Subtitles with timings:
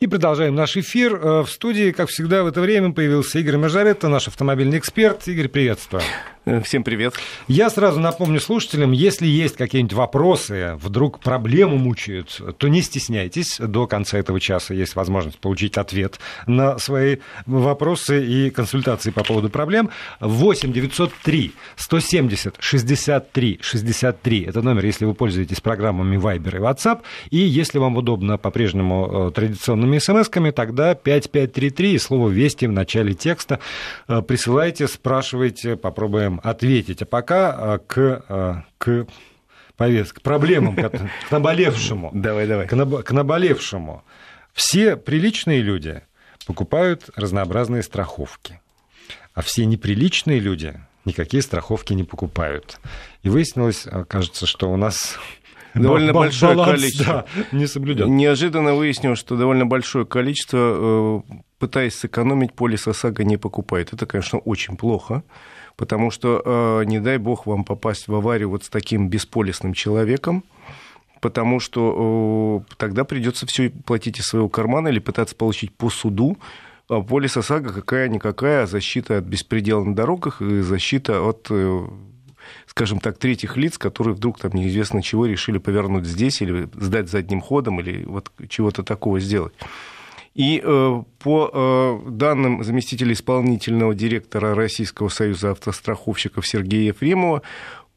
[0.00, 1.16] И продолжаем наш эфир.
[1.16, 5.26] Э, в студии, как всегда, в это время появился Игорь Мажаретто, наш автомобильный эксперт.
[5.26, 6.02] Игорь, приветствую.
[6.44, 7.14] Э, всем привет.
[7.46, 13.58] Я сразу напомню слушателям, если есть какие-нибудь вопросы, вдруг проблему мучают, то не стесняйтесь.
[13.58, 19.50] До конца этого часа есть возможность получить ответ на свои вопросы и консультации по поводу
[19.50, 19.90] проблем.
[20.20, 24.42] 8 903 170 63 63.
[24.44, 27.00] Это номер, если вы пользуетесь программами Viber и WhatsApp.
[27.30, 33.14] И если вам удобно по-прежнему э, традиционными смс-ками, тогда 5533 и слово «Вести» в начале
[33.14, 33.60] текста
[34.06, 37.02] э, присылайте, спрашивайте, попробуем ответить.
[37.02, 39.06] А пока а, к, а, к
[39.76, 42.10] повестке, к проблемам, к наболевшему.
[42.14, 42.66] Давай, давай.
[42.66, 44.04] К наболевшему.
[44.52, 46.02] Все приличные люди
[46.46, 48.60] покупают разнообразные страховки,
[49.34, 52.80] а все неприличные люди никакие страховки не покупают.
[53.22, 55.18] И выяснилось, а, кажется, что у нас
[55.74, 57.26] довольно большое баланс, количество.
[57.34, 58.16] Да, не соблюден.
[58.16, 63.92] Неожиданно выяснилось, что довольно большое количество, э, пытаясь сэкономить, полис ОСАГО не покупает.
[63.92, 65.22] Это, конечно, очень плохо
[65.78, 70.42] потому что, э, не дай бог, вам попасть в аварию вот с таким бесполисным человеком,
[71.20, 76.36] потому что э, тогда придется все платить из своего кармана или пытаться получить по суду.
[76.88, 81.86] А полис ОСАГО какая-никакая защита от беспредела на дорогах и защита от э,
[82.66, 87.40] скажем так, третьих лиц, которые вдруг там неизвестно чего решили повернуть здесь или сдать задним
[87.40, 89.54] ходом или вот чего-то такого сделать.
[90.38, 97.42] И э, по э, данным заместителя исполнительного директора Российского союза автостраховщиков Сергея Ефремова,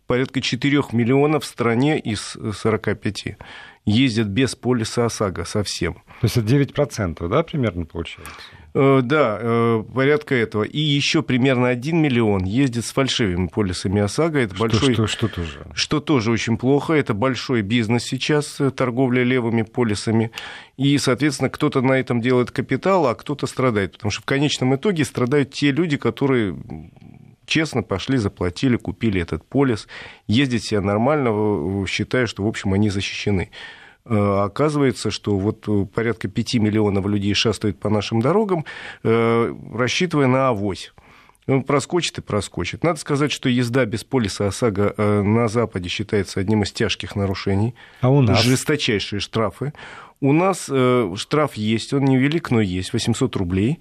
[0.08, 3.38] порядка 4 миллионов в стране из 45
[3.86, 5.94] ездят без полиса ОСАГО совсем.
[5.94, 8.34] То есть это 9%, да, примерно получается?
[8.74, 10.64] Э, да, э, порядка этого.
[10.64, 14.40] И еще примерно 1 миллион ездит с фальшивыми полисами ОСАГО.
[14.40, 15.68] Это что, большой, что, что, тоже?
[15.74, 16.94] Что тоже очень плохо.
[16.94, 20.32] Это большой бизнес сейчас, э, торговля левыми полисами.
[20.78, 23.94] И, соответственно, кто-то на этом делает капитал, а кто-то страдает.
[23.94, 26.58] Потому что в конечном итоге страдают те люди, которые
[27.46, 29.90] честно пошли, заплатили, купили этот полис,
[30.28, 33.52] ездят себе нормально, считая, что, в общем, они защищены.
[34.06, 38.66] Э, оказывается, что вот э, порядка 5 миллионов людей шастают по нашим дорогам,
[39.04, 40.94] э, рассчитывая на авось.
[41.48, 42.84] Он проскочит и проскочит.
[42.84, 47.74] Надо сказать, что езда без полиса ОСАГО на Западе считается одним из тяжких нарушений.
[48.00, 48.42] А у нас?
[48.44, 49.74] Жесточайшие штрафы.
[50.22, 50.70] У нас
[51.16, 53.80] штраф есть, он невелик, но есть, 800 рублей.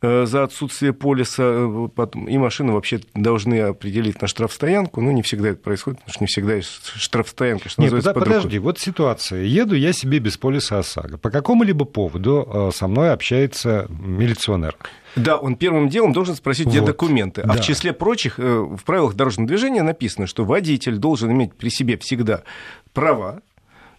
[0.00, 1.88] Э, за отсутствие полиса, э,
[2.28, 6.28] и машины вообще должны определить на штрафстоянку, но не всегда это происходит, потому что не
[6.28, 9.42] всегда есть штрафстоянка, что Нет, называется, под подожди, вот ситуация.
[9.42, 11.18] Еду я себе без полиса ОСАГО.
[11.18, 14.76] По какому-либо поводу э, со мной общается милиционер.
[15.16, 16.86] Да, он первым делом должен спросить, где вот.
[16.86, 17.40] документы.
[17.40, 17.54] А да.
[17.54, 22.44] в числе прочих, в правилах дорожного движения написано, что водитель должен иметь при себе всегда
[22.92, 23.40] права,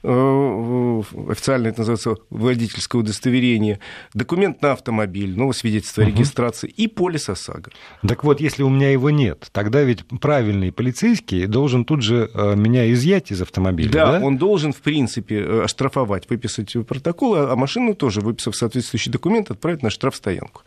[0.02, 3.80] официально это называется водительское удостоверение,
[4.14, 6.16] документ на автомобиль, новое свидетельство о угу.
[6.16, 7.72] регистрации и полис ОСАГО.
[8.08, 12.56] Так вот, если у меня его нет, тогда ведь правильный полицейский должен тут же э,
[12.56, 13.92] меня изъять из автомобиля.
[13.92, 14.26] Да, да?
[14.26, 19.84] он должен, в принципе, э, оштрафовать, выписать протокол, а машину тоже, выписав соответствующий документ, отправить
[19.84, 20.62] на штрафстоянку.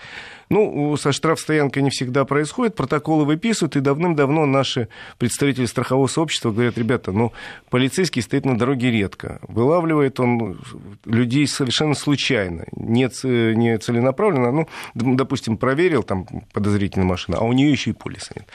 [0.53, 6.77] Ну, со штрафстоянкой не всегда происходит, протоколы выписывают, и давным-давно наши представители страхового сообщества говорят,
[6.77, 7.33] ребята, ну,
[7.71, 10.61] полицейский стоит на дороге редко, вылавливает он
[11.07, 13.09] людей совершенно случайно, не,
[13.55, 18.47] не целенаправленно, ну, допустим, проверил, там, подозрительная машина, а у нее еще и полиса нет.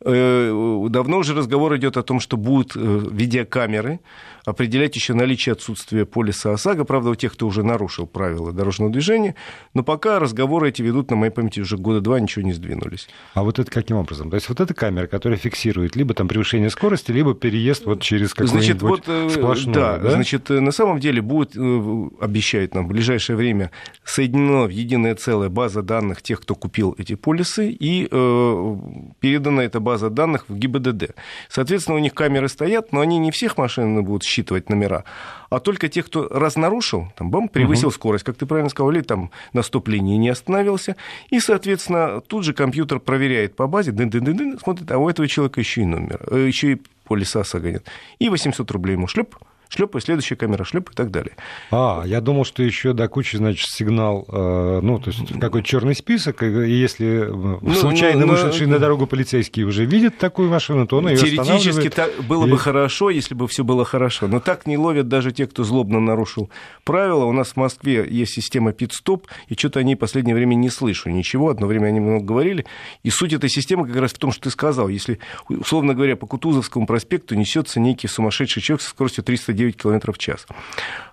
[0.00, 4.00] Э, давно уже разговор идет о том, что будут э, видеокамеры,
[4.44, 9.36] определять еще наличие отсутствия полиса ОСАГО, правда, у тех, кто уже нарушил правила дорожного движения,
[9.74, 13.08] но пока разговоры эти ведут, на моей памяти, уже года два, ничего не сдвинулись.
[13.34, 14.30] А вот это каким образом?
[14.30, 18.34] То есть вот эта камера, которая фиксирует либо там превышение скорости, либо переезд вот через
[18.34, 20.10] какую-нибудь вот, э, сплошную, да, да?
[20.10, 23.70] Значит, э, на самом деле будет, э, обещают нам в ближайшее время,
[24.04, 28.76] соединена в единое целое база данных тех, кто купил эти полисы, и э,
[29.20, 31.14] передана эта база данных в ГИБДД.
[31.48, 35.04] Соответственно, у них камеры стоят, но они не всех машин будут считывать номера,
[35.50, 37.94] а только тех, кто раз нарушил, там, бам, превысил угу.
[37.94, 40.96] скорость, как ты правильно сказал, или там на стоп-линии не остановился,
[41.30, 45.28] и, соответственно, тут же компьютер проверяет по базе, дын -дын -дын, смотрит, а у этого
[45.28, 47.84] человека еще и номер, э, еще и полиса согонят.
[48.18, 49.36] И 800 рублей ему шлеп,
[49.68, 51.34] шлеп, и следующая камера шлеп и так далее.
[51.70, 55.94] А, я думал, что еще до кучи, значит, сигнал, э, ну, то есть какой-то черный
[55.94, 60.98] список, и если ну, случайно ну, вышедший на дорогу полицейский уже видит такую машину, то
[60.98, 62.50] он ее Теоретически так было и...
[62.50, 66.00] бы хорошо, если бы все было хорошо, но так не ловят даже те, кто злобно
[66.00, 66.50] нарушил
[66.84, 67.24] правила.
[67.24, 70.70] У нас в Москве есть система пит-стоп, и что-то о ней в последнее время не
[70.70, 72.66] слышу ничего, одно время они много говорили,
[73.02, 75.18] и суть этой системы как раз в том, что ты сказал, если,
[75.48, 80.18] условно говоря, по Кутузовскому проспекту несется некий сумасшедший человек со скоростью 300 9 км в
[80.18, 80.46] час.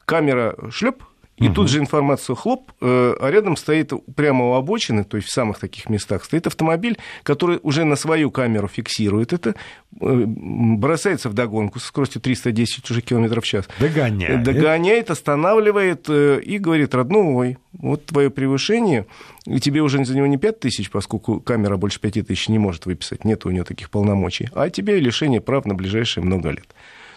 [0.06, 1.04] Камера шлеп,
[1.38, 1.56] И угу.
[1.56, 5.58] тут же информация хлоп, э, а рядом стоит прямо у обочины, то есть в самых
[5.58, 9.56] таких местах, стоит автомобиль, который уже на свою камеру фиксирует это,
[10.00, 13.68] э, бросается в догонку со скоростью 310 уже километров в час.
[13.80, 14.44] Догоняет.
[14.44, 19.08] Догоняет, останавливает э, и говорит, родной, вот твое превышение,
[19.48, 22.86] и тебе уже за него не 5 тысяч, поскольку камера больше 5 тысяч не может
[22.86, 26.68] выписать, нет у нее таких полномочий, а тебе лишение прав на ближайшие много лет.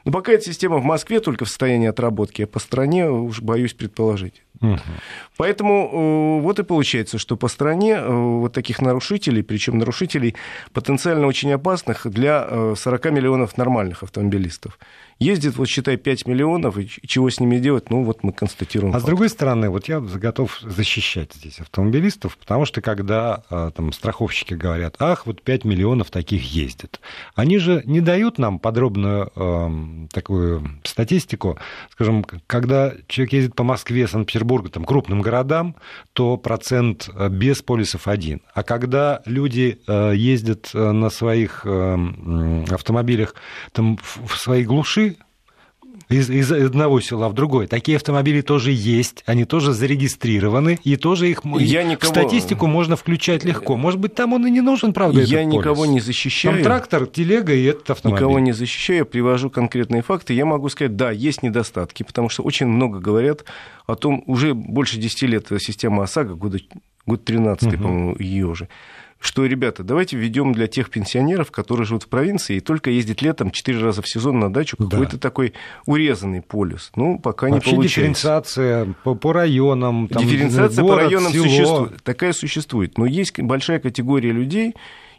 [0.06, 3.74] Но пока эта система в Москве только в состоянии отработки, а по стране уж боюсь
[3.74, 4.44] предположить.
[4.60, 4.78] Угу.
[5.36, 10.36] Поэтому э, вот и получается, что по стране э, вот таких нарушителей, причем нарушителей
[10.72, 14.78] потенциально очень опасных для 40 э, миллионов нормальных автомобилистов
[15.18, 18.92] ездит, вот считай, 5 миллионов, и чего с ними делать, ну вот мы констатируем.
[18.92, 19.04] А факт.
[19.04, 24.54] с другой стороны, вот я готов защищать здесь автомобилистов, потому что когда а, там страховщики
[24.54, 27.00] говорят, ах, вот 5 миллионов таких ездит,
[27.34, 31.58] они же не дают нам подробную э, такую статистику,
[31.90, 35.76] скажем, когда человек ездит по Москве, Санкт-Петербургу, там, крупным городам,
[36.12, 38.42] то процент э, без полисов один.
[38.54, 43.34] А когда люди э, ездят э, на своих автомобилях
[43.72, 45.05] там, в своей глуши,
[46.08, 47.66] из, из одного села в другое.
[47.66, 52.12] Такие автомобили тоже есть, они тоже зарегистрированы, и тоже их Я никого...
[52.12, 53.76] в статистику можно включать легко.
[53.76, 55.90] Может быть, там он и не нужен, правда, Я никого полис.
[55.90, 56.54] не защищаю.
[56.56, 58.20] Там трактор, телега и этот автомобиль.
[58.20, 60.32] Никого не защищаю, я привожу конкретные факты.
[60.34, 63.44] Я могу сказать, да, есть недостатки, потому что очень много говорят
[63.86, 66.58] о том, уже больше 10 лет система ОСАГО, года,
[67.04, 67.82] год 13 угу.
[67.82, 68.68] по-моему, ее уже
[69.26, 73.50] что, ребята, давайте введем для тех пенсионеров, которые живут в провинции и только ездят летом
[73.50, 75.18] 4 раза в сезон на дачу, какой-то да.
[75.18, 75.52] такой
[75.84, 76.92] урезанный полюс.
[76.96, 78.00] Ну, пока Вообще не получается.
[78.00, 80.08] дифференциация по, по районам.
[80.08, 81.44] Там, дифференциация город, по районам село.
[81.44, 82.02] существует.
[82.02, 82.98] Такая существует.
[82.98, 84.74] Но есть большая категория людей,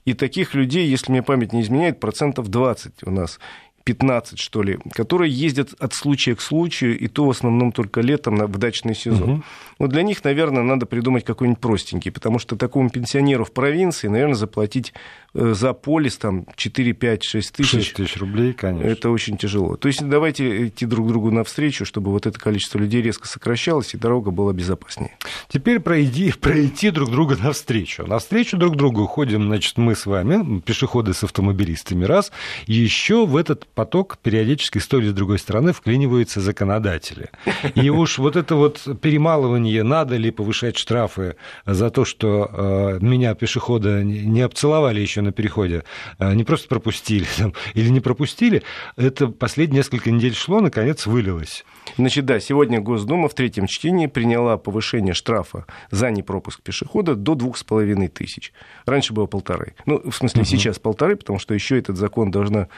[0.06, 3.42] и таких людей, если мне память не изменяет, процентов 20 у нас
[3.88, 8.36] 15, что ли, которые ездят от случая к случаю, и то в основном только летом
[8.36, 9.30] в дачный сезон.
[9.30, 9.44] Угу.
[9.80, 14.36] Ну, для них, наверное, надо придумать какой-нибудь простенький, потому что такому пенсионеру в провинции, наверное,
[14.36, 14.94] заплатить
[15.34, 17.70] э, за полис там 4, 5, 6 тысяч.
[17.70, 18.86] 6 тысяч рублей, конечно.
[18.90, 19.78] Это очень тяжело.
[19.78, 23.98] То есть давайте идти друг другу навстречу, чтобы вот это количество людей резко сокращалось, и
[23.98, 25.12] дорога была безопаснее.
[25.48, 28.06] Теперь пройди, пройти друг друга навстречу.
[28.06, 32.34] Навстречу друг другу ходим, значит, мы с вами, пешеходы с автомобилистами, раз,
[32.66, 37.30] еще в этот поток периодически с той или с другой стороны вклиниваются законодатели.
[37.76, 41.36] И уж вот это вот перемалывание, надо ли повышать штрафы
[41.68, 45.84] за то, что э, меня, пешехода, не обцеловали еще на переходе,
[46.18, 48.64] э, не просто пропустили там, или не пропустили,
[48.96, 51.64] это последние несколько недель шло, наконец вылилось.
[51.98, 57.58] Значит, да, сегодня Госдума в третьем чтении приняла повышение штрафа за непропуск пешехода до двух
[57.58, 58.54] с половиной тысяч.
[58.88, 59.76] Раньше было полторы.
[59.86, 60.50] Ну, в смысле, угу.
[60.50, 62.70] сейчас полторы, потому что еще этот закон должна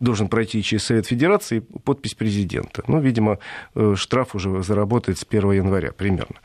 [0.00, 2.82] должен пройти через Совет Федерации подпись президента.
[2.88, 3.38] Ну, видимо,
[3.74, 6.36] э, штраф уже заработает с 1 января примерно.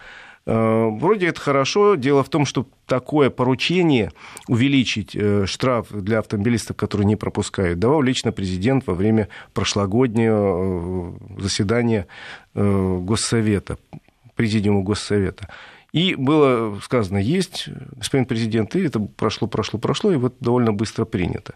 [0.46, 1.96] Э, вроде это хорошо.
[1.96, 4.12] Дело в том, что такое поручение
[4.48, 12.08] увеличить э, штраф для автомобилистов, которые не пропускают, давал лично президент во время прошлогоднего заседания
[12.54, 13.78] Госсовета,
[14.36, 15.50] президиума Госсовета.
[15.94, 21.06] И было сказано, есть, господин президент, и это прошло, прошло, прошло, и вот довольно быстро
[21.06, 21.54] принято.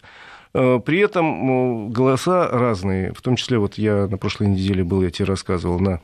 [0.54, 5.12] Э, при этом голоса разные, в том числе вот я на прошлой неделе был, я
[5.12, 6.02] тебе рассказывал, на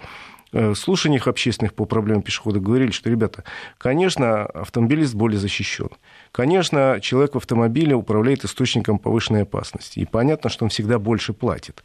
[0.51, 3.44] э, слушаниях общественных по проблемам пешехода говорили, что, ребята,
[3.77, 5.89] конечно, автомобилист более защищен.
[6.31, 10.00] Конечно, человек в автомобиле управляет источником повышенной опасности.
[10.00, 11.84] И понятно, что он всегда больше платит.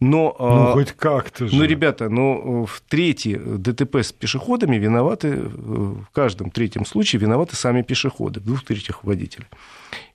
[0.00, 1.54] Но, ну, а, хоть как-то же.
[1.54, 7.54] Ну, ребята, ну, в трети ДТП с пешеходами виноваты, э, в каждом третьем случае виноваты
[7.54, 9.46] сами пешеходы, в двух третьих водителя.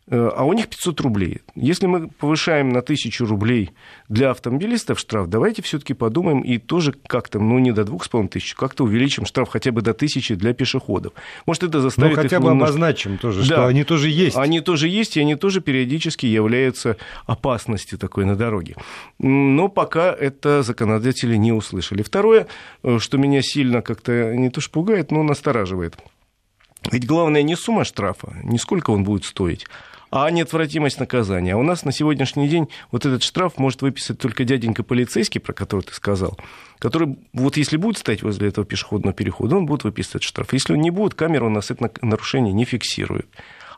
[0.09, 1.41] Э, а у них 500 рублей.
[1.55, 3.71] Если мы повышаем на 1000 рублей
[4.07, 8.85] для автомобилистов штраф, давайте все-таки подумаем и тоже как-то, ну не до 2,5 тысяч, как-то
[8.85, 11.11] увеличим штраф хотя бы до 1000 для пешеходов.
[11.45, 12.69] Может, это заставит Ну, хотя бы немножко...
[12.69, 13.45] обозначим тоже, да.
[13.45, 14.37] что они тоже есть.
[14.37, 16.95] Они тоже есть, и они тоже периодически являются
[17.25, 18.77] опасностью такой на дороге.
[19.19, 22.01] Но пока это законодатели не услышали.
[22.01, 22.47] Второе,
[22.83, 25.97] э, что меня сильно как-то не то что пугает, но настораживает.
[26.91, 29.65] Ведь главное не сумма штрафа, не сколько он будет стоить,
[30.11, 31.53] а неотвратимость наказания.
[31.53, 35.53] А у нас на сегодняшний день вот этот штраф может выписать только дяденька полицейский, про
[35.53, 36.37] который ты сказал,
[36.79, 40.53] который вот если будет стоять возле этого пешеходного перехода, он будет выписывать штраф.
[40.53, 43.27] Если он не будет, камера у нас это нарушение не фиксирует.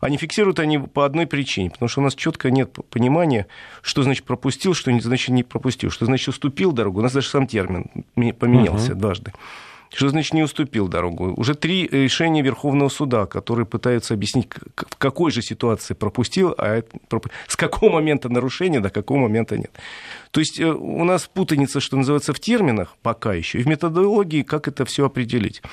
[0.01, 3.47] А не фиксируют они по одной причине, потому что у нас четко нет понимания,
[3.81, 6.99] что значит пропустил, что значит не пропустил, что значит уступил дорогу.
[6.99, 8.95] У нас даже сам термин поменялся uh-huh.
[8.95, 9.33] дважды.
[9.93, 11.33] Что значит не уступил дорогу?
[11.35, 16.83] Уже три решения Верховного суда, которые пытаются объяснить, в какой же ситуации пропустил, а
[17.47, 19.71] с какого момента нарушения до какого момента нет.
[20.31, 24.43] То есть э, у нас путаница, что называется, в терминах пока еще, и в методологии,
[24.43, 25.63] как это все определить.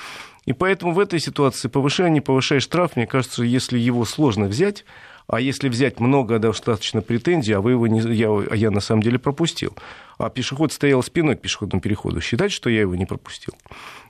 [0.45, 4.85] И поэтому в этой ситуации повышая, не повышая штраф, мне кажется, если его сложно взять,
[5.27, 9.19] а если взять много достаточно претензий, а вы его не, я, я на самом деле
[9.19, 9.75] пропустил,
[10.17, 13.53] а пешеход стоял спиной к пешеходному переходу, считать, что я его не пропустил.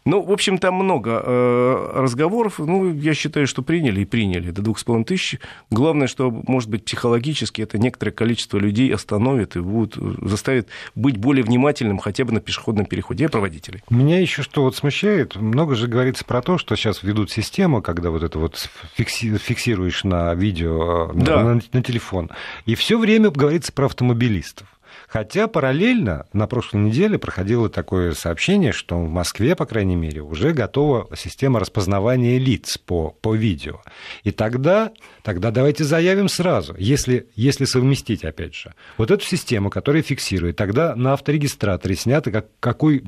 [0.06, 2.60] Ну, в общем, там много э, разговоров.
[2.60, 5.38] Ну, я считаю, что приняли и приняли до двух с половиной тысяч.
[5.70, 11.44] Главное, что, может быть, психологически это некоторое количество людей остановит и будут, заставит быть более
[11.44, 13.26] внимательным хотя бы на пешеходном переходе.
[13.26, 13.84] Я проводителей.
[13.90, 18.10] Меня еще что вот смущает, много же говорится про то, что сейчас ведут систему, когда
[18.10, 21.44] вот это вот фикси, фиксируешь на видео, да.
[21.44, 22.32] на, на телефон,
[22.66, 24.68] и все время говорится про автомобилистов.
[25.08, 30.52] Хотя параллельно на прошлой неделе проходило такое сообщение, что в Москве, по крайней мере, уже
[30.52, 33.82] готова система распознавания лиц по, по видео.
[34.24, 34.92] И тогда,
[35.24, 40.94] тогда давайте заявим сразу, если, если совместить, опять же, вот эту систему, которая фиксирует, тогда
[40.94, 43.04] на авторегистраторе снято, как, какой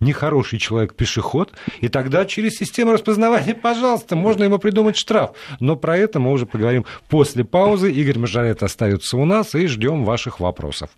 [0.00, 5.32] нехороший человек-пешеход, и тогда через систему распознавания, пожалуйста, можно ему придумать штраф.
[5.60, 7.92] Но про это мы уже поговорим после паузы.
[7.92, 10.90] Игорь Мажорет остается у нас, и ждем ваших вопросов.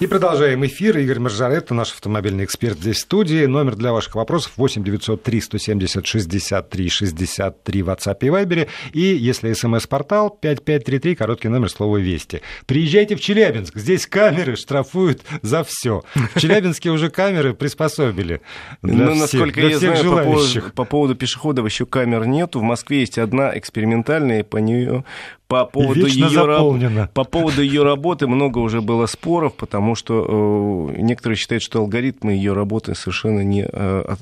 [0.00, 0.98] И продолжаем эфир.
[0.98, 3.46] Игорь Маржаретто, наш автомобильный эксперт здесь в студии.
[3.46, 8.68] Номер для ваших вопросов 8 903 170 63 63 в WhatsApp и Viber.
[8.92, 12.42] И если смс-портал 5533, короткий номер слова «Вести».
[12.66, 13.76] Приезжайте в Челябинск.
[13.76, 16.02] Здесь камеры штрафуют за все.
[16.34, 18.40] В Челябинске уже камеры приспособили
[18.82, 20.34] для ну, всех, насколько для я всех знаю, желающих.
[20.34, 22.60] По поводу, по поводу пешеходов еще камер нету.
[22.60, 25.04] В Москве есть одна экспериментальная, по нее
[25.48, 31.36] по поводу, ее, по поводу ее работы много уже было споров, потому что э, некоторые
[31.38, 34.16] считают, что алгоритмы ее работы совершенно не э,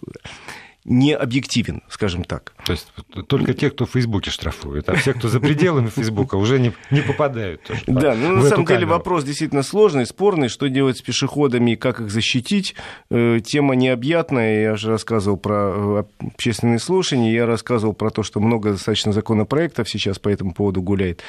[0.87, 2.55] не объективен, скажем так.
[2.65, 2.93] То есть
[3.27, 7.01] только те, кто в Фейсбуке штрафуют, а все, кто за пределами Фейсбука, уже не, не
[7.01, 7.63] попадают.
[7.65, 8.91] Тоже да, ну на самом деле камеру.
[8.91, 12.77] вопрос действительно сложный, спорный, что делать с пешеходами как их защитить.
[13.11, 18.39] Э, тема необъятная, я же рассказывал про э, общественные слушания, я рассказывал про то, что
[18.39, 21.23] много достаточно законопроектов сейчас по этому поводу гуляет.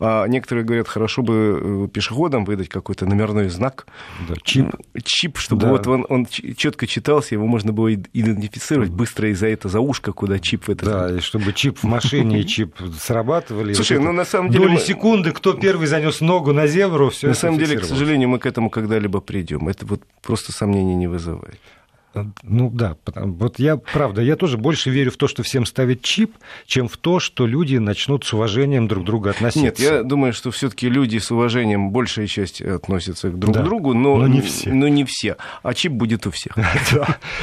[0.00, 3.86] А некоторые говорят, хорошо бы э, пешеходам выдать какой-то номерной знак.
[4.28, 4.74] Да, чип.
[5.04, 5.68] Чип, чтобы да.
[5.70, 10.38] вот он, он четко читался, его можно было идентифицировать быстро из-за это за ушко, куда
[10.38, 10.88] чип в этот...
[10.88, 13.74] Да, и чтобы чип в машине и чип срабатывали.
[13.74, 14.64] Слушай, ну на самом деле...
[14.64, 18.38] Доли секунды, кто первый занес ногу на зебру, все На самом деле, к сожалению, мы
[18.38, 19.68] к этому когда-либо придем.
[19.68, 21.60] Это вот просто сомнений не вызывает.
[22.42, 26.34] Ну да, вот я, правда, я тоже больше верю в то, что всем ставят чип,
[26.66, 29.62] чем в то, что люди начнут с уважением друг к другу относиться.
[29.62, 33.94] Нет, я думаю, что все-таки люди с уважением большая часть относятся к друг да, другу,
[33.94, 34.72] но, но не все.
[34.72, 35.36] Но не все.
[35.62, 36.56] А чип будет у всех.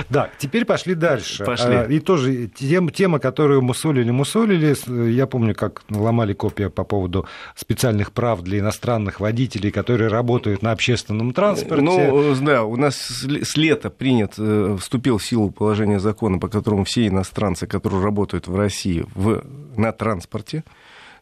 [0.10, 1.44] Да, теперь пошли дальше.
[1.46, 1.75] Пошли.
[1.75, 4.75] А, и тоже тема, которую мусолили, мусолили.
[5.10, 7.25] Я помню, как ломали копия по поводу
[7.56, 11.84] специальных прав для иностранных водителей, которые работают на общественном транспорте.
[11.84, 16.84] Ну, да, у нас с лета принят э, вступил в силу положение закона, по которому
[16.84, 19.44] все иностранцы, которые работают в России в,
[19.75, 20.63] на транспорте,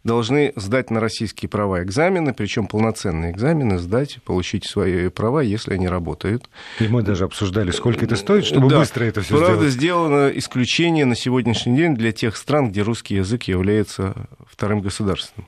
[0.03, 5.87] должны сдать на российские права экзамены, причем полноценные экзамены, сдать, получить свои права, если они
[5.87, 6.49] работают.
[6.79, 8.79] И мы даже обсуждали, сколько это стоит, чтобы да.
[8.79, 9.47] быстро это все сделать.
[9.47, 14.15] Правда, сделано исключение на сегодняшний день для тех стран, где русский язык является
[14.47, 15.47] вторым государством.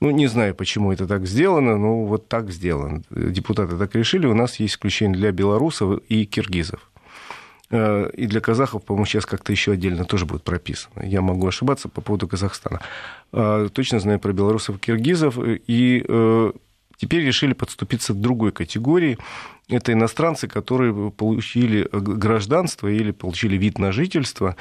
[0.00, 3.02] Ну, не знаю, почему это так сделано, но вот так сделано.
[3.10, 4.26] Депутаты так решили.
[4.26, 6.90] У нас есть исключение для белорусов и киргизов.
[7.74, 11.04] Э, и для казахов, по-моему, сейчас как-то еще отдельно тоже будет прописано.
[11.04, 12.80] Я могу ошибаться по поводу Казахстана.
[13.32, 15.38] Э, точно знаю про белорусов и киргизов.
[15.42, 16.52] И э,
[16.96, 19.18] теперь решили подступиться к другой категории.
[19.68, 24.56] Это иностранцы, которые получили гражданство или получили вид на жительство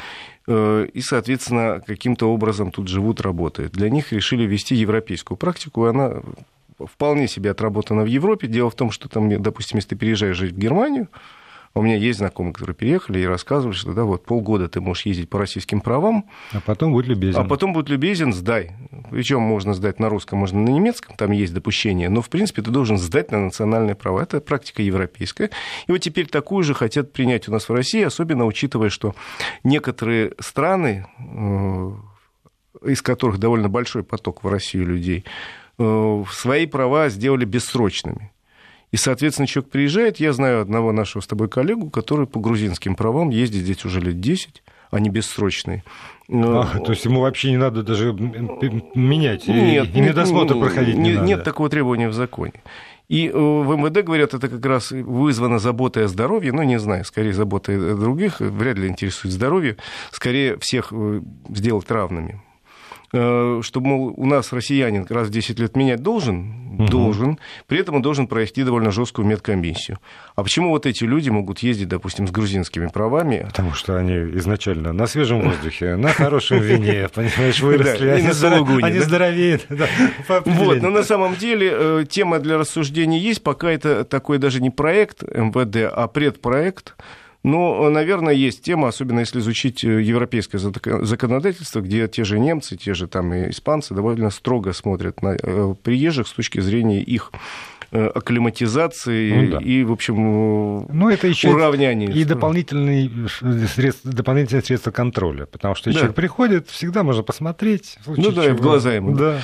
[0.48, 3.74] и, соответственно, каким-то образом тут живут, работают.
[3.74, 6.22] Для них решили ввести европейскую практику, и она
[6.79, 8.48] вполне себе отработана в Европе.
[8.48, 11.10] Дело в том, что там, допустим, если ты переезжаешь жить в Германию,
[11.75, 15.30] у меня есть знакомые, которые переехали и рассказывали, что да, вот полгода ты можешь ездить
[15.30, 16.25] по российским правам.
[16.51, 17.39] А потом будет любезен.
[17.39, 18.74] А потом будет любезен, сдай.
[19.10, 22.70] Причем можно сдать на русском, можно на немецком, там есть допущение, но в принципе ты
[22.70, 24.22] должен сдать на национальные права.
[24.22, 25.50] Это практика европейская.
[25.88, 29.15] И вот теперь такую же хотят принять у нас в России, особенно учитывая, что
[29.63, 31.92] некоторые страны, э,
[32.86, 35.25] из которых довольно большой поток в Россию людей,
[35.80, 38.32] э, свои права сделали бессрочными.
[38.93, 43.31] И, соответственно, человек приезжает, я знаю одного нашего с тобой коллегу, который по грузинским правам
[43.31, 45.83] ездит здесь уже лет 10, они бессрочные.
[46.29, 51.15] А, то есть ему вообще не надо даже менять, нет, и медосмотр проходить не нет,
[51.15, 51.27] надо.
[51.27, 52.62] Нет такого требования в законе.
[53.09, 57.33] И в МВД говорят, это как раз вызвано заботой о здоровье, ну, не знаю, скорее
[57.33, 59.77] заботой о других, вряд ли интересует здоровье,
[60.12, 60.93] скорее всех
[61.50, 62.43] сделать равными.
[63.15, 66.86] Э, что, мол, у нас россиянин раз в 10 лет менять должен, угу.
[66.88, 70.00] должен, при этом он должен пройти довольно жесткую медкомиссию.
[70.36, 73.44] А почему вот эти люди могут ездить, допустим, с грузинскими правами?
[73.48, 78.08] Потому что они изначально на свежем воздухе, на хорошем вине, понимаешь, выросли,
[78.84, 79.68] они здоровеют.
[80.46, 84.70] Вот, но на самом деле э, тема для рассуждений есть, пока это такой даже не
[84.70, 86.96] проект МВД, а предпроект,
[87.43, 92.93] но, наверное, есть тема, особенно если изучить э, европейское законодательство, где те же немцы, те
[92.93, 97.73] же там и испанцы довольно строго смотрят на э, приезжих с точки зрения их Э,
[97.93, 99.57] акклиматизации ну, да.
[99.59, 102.09] и, в общем, ну, это еще уравнявания.
[102.09, 103.09] И дополнительные
[103.67, 105.95] средства, дополнительные средства контроля, потому что да.
[105.95, 107.97] человек приходит, всегда можно посмотреть.
[108.05, 108.57] Ну да, чего.
[108.57, 109.15] в глаза ему.
[109.15, 109.41] Да.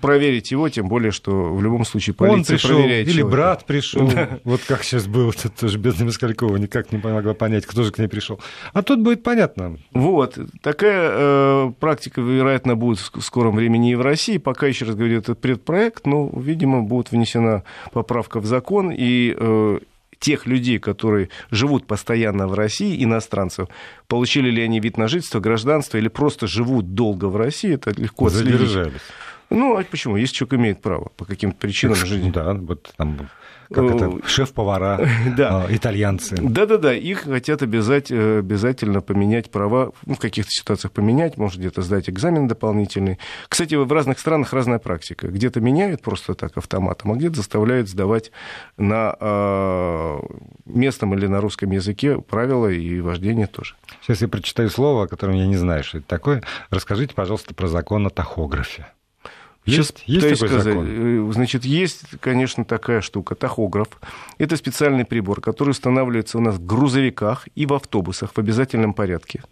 [0.00, 3.36] Проверить его, тем более, что в любом случае полиция Он пришел, проверяет Или человека.
[3.36, 4.38] брат пришел, да.
[4.44, 7.98] вот как сейчас было, это тоже бедная Москалькова никак не могла понять, кто же к
[7.98, 8.40] ней пришел.
[8.72, 9.78] А тут будет понятно.
[9.92, 14.38] Вот, такая э, практика, вероятно, будет в скором времени и в России.
[14.38, 19.78] Пока, еще раз говорю, это предпроект, но, видимо, будет внесена поправка в закон, и э,
[20.18, 23.68] тех людей, которые живут постоянно в России, иностранцев,
[24.06, 28.28] получили ли они вид на жительство, гражданство или просто живут долго в России, это легко
[28.28, 28.70] Задержались.
[28.72, 29.02] следить.
[29.50, 30.16] Ну, а почему?
[30.16, 32.30] Если человек имеет право по каким-то причинам жить.
[32.30, 33.28] Да, вот там
[33.72, 35.00] как это, э, шеф-повара,
[35.36, 35.64] да.
[35.64, 36.36] А, итальянцы.
[36.40, 41.82] Да-да-да, их хотят обязать, э, обязательно поменять права, ну, в каких-то ситуациях поменять, может где-то
[41.82, 43.18] сдать экзамен дополнительный.
[43.48, 45.28] Кстати, в разных странах разная практика.
[45.28, 48.32] Где-то меняют просто так автоматом, а где-то заставляют сдавать
[48.76, 50.18] на э,
[50.66, 53.74] местном или на русском языке правила и вождение тоже.
[54.02, 56.42] Сейчас я прочитаю слово, о котором я не знаю, что это такое.
[56.70, 58.86] Расскажите, пожалуйста, про закон о тахографе.
[59.66, 60.86] Есть, есть такой сказать, закон?
[60.88, 63.88] Э, значит, есть, конечно, такая штука, тахограф.
[64.38, 69.42] Это специальный прибор, который устанавливается у нас в грузовиках и в автобусах в обязательном порядке,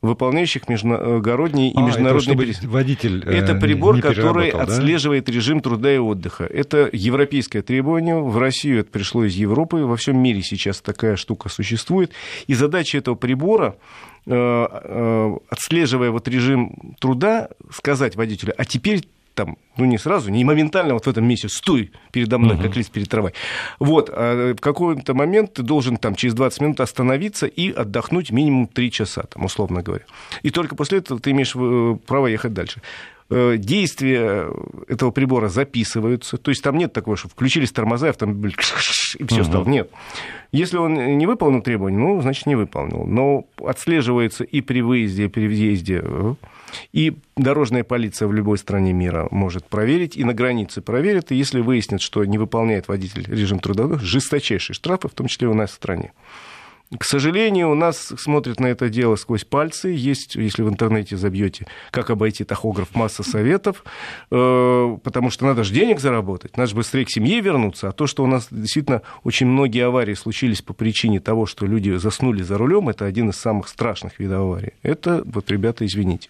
[0.00, 2.52] выполняющих международные и а, международные...
[2.52, 4.62] Это водитель э, Это прибор, который да?
[4.62, 6.44] отслеживает режим труда и отдыха.
[6.44, 8.18] Это европейское требование.
[8.18, 9.84] В Россию это пришло из Европы.
[9.84, 12.12] Во всем мире сейчас такая штука существует.
[12.46, 13.76] И задача этого прибора
[14.24, 19.02] э, отслеживая вот режим труда, сказать водителю, а теперь
[19.34, 22.62] там, ну не сразу, не моментально вот в этом месте стой передо мной, угу.
[22.62, 23.32] как лист перед травой.
[23.78, 28.66] Вот, а в какой-то момент ты должен там через 20 минут остановиться и отдохнуть минимум
[28.66, 30.04] 3 часа, там, условно говоря.
[30.42, 32.82] И только после этого ты имеешь э, право ехать дальше
[33.30, 34.48] э, действия
[34.88, 36.36] этого прибора записываются.
[36.36, 38.54] То есть там нет такого, что включились тормоза, автомобиль
[39.18, 39.44] и все угу.
[39.44, 39.64] стало.
[39.64, 39.90] Нет.
[40.52, 43.04] Если он не выполнил требования, ну, значит, не выполнил.
[43.04, 46.34] Но отслеживается и при выезде, и при въезде э,
[46.92, 51.60] и дорожная полиция в любой стране мира может проверить, и на границе проверит, и если
[51.60, 55.74] выяснит, что не выполняет водитель режим труда, жесточайшие штрафы, в том числе у нас в
[55.74, 56.12] стране.
[56.98, 59.90] К сожалению, у нас смотрят на это дело сквозь пальцы.
[59.90, 63.84] Есть, если в интернете забьете, как обойти тахограф, масса советов,
[64.32, 67.90] э, потому что надо же денег заработать, надо же быстрее к семье вернуться.
[67.90, 71.94] А то, что у нас действительно очень многие аварии случились по причине того, что люди
[71.96, 74.72] заснули за рулем, это один из самых страшных видов аварий.
[74.82, 76.28] Это, вот, ребята, извините.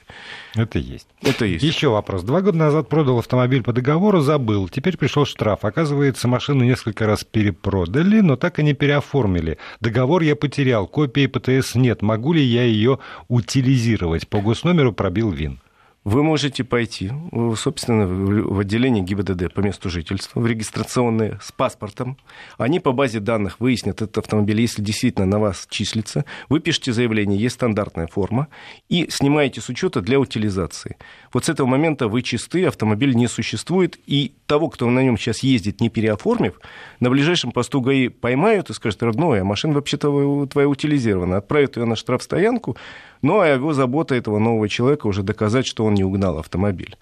[0.54, 1.06] Это есть.
[1.22, 1.64] Это есть.
[1.64, 2.22] Еще вопрос.
[2.22, 4.68] Два года назад продал автомобиль по договору, забыл.
[4.68, 5.64] Теперь пришел штраф.
[5.64, 9.56] Оказывается, машину несколько раз перепродали, но так и не переоформили.
[9.80, 10.49] Договор я потерял,
[10.86, 12.02] копии ПТС нет.
[12.02, 14.28] Могу ли я ее утилизировать?
[14.28, 15.60] По госномеру пробил ВИН.
[16.02, 17.12] Вы можете пойти,
[17.56, 22.16] собственно, в отделение ГИБДД по месту жительства, в регистрационное с паспортом.
[22.56, 26.24] Они по базе данных выяснят этот автомобиль, если действительно на вас числится.
[26.48, 28.48] Вы пишете заявление, есть стандартная форма,
[28.88, 30.96] и снимаете с учета для утилизации.
[31.34, 35.42] Вот с этого момента вы чисты, автомобиль не существует, и того, кто на нем сейчас
[35.42, 36.58] ездит, не переоформив,
[37.00, 41.36] на ближайшем посту ГАИ поймают и скажут, родной, а машина вообще-то твоя утилизирована.
[41.36, 42.78] Отправят ее на штрафстоянку,
[43.20, 46.96] ну, а его забота этого нового человека уже доказать, что он не угнал автомобиль.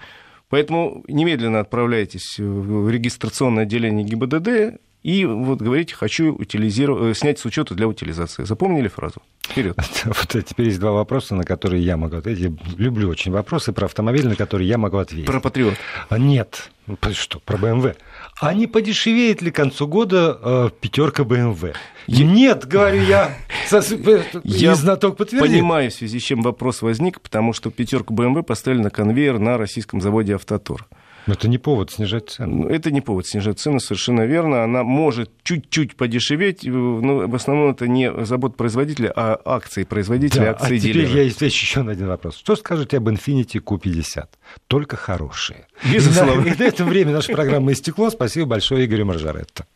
[0.49, 7.45] Поэтому немедленно отправляйтесь в регистрационное отделение ГИБДД и вот говорите, хочу утилизировать, э, снять с
[7.45, 8.45] учета для утилизации.
[8.45, 9.23] Запомнили фразу?
[9.43, 9.77] Вперед.
[10.05, 12.45] Вот теперь есть два вопроса, на которые я могу ответить.
[12.45, 15.27] Я люблю очень вопросы про автомобиль, на которые я могу ответить.
[15.27, 15.75] Про Патриот?
[16.09, 16.71] А, нет.
[17.13, 17.95] Что, про БМВ.
[18.41, 21.77] А не подешевеет ли к концу года э, пятерка БМВ?
[22.07, 22.25] Я...
[22.25, 23.37] Нет, говорю я.
[24.45, 25.51] Я знаток подтвердит.
[25.51, 29.59] понимаю, в связи с чем вопрос возник, потому что пятерку БМВ поставили на конвейер на
[29.59, 30.87] российском заводе «Автотор».
[31.27, 32.65] Но это не повод снижать цену.
[32.65, 34.65] Ну, это не повод снижать цену, совершенно верно.
[34.65, 40.43] Она может чуть-чуть подешеветь, э, но в основном это не забот производителя, а акции производителя,
[40.43, 41.07] да, акции а дилера.
[41.07, 42.37] теперь я отвечу еще на один вопрос.
[42.37, 44.27] Что скажете об Infiniti Q50?
[44.69, 45.67] Только хорошие.
[45.93, 46.43] Безусловно.
[46.43, 48.11] И на, и на этом время наша программа истекло.
[48.11, 49.67] Спасибо большое Игорю Маржаретто.